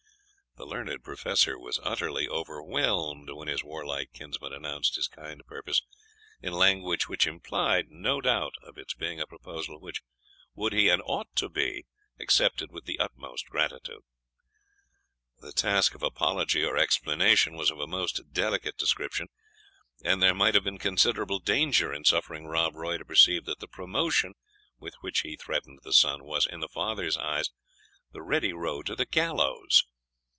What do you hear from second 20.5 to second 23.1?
have been considerable danger in suffering Rob Roy to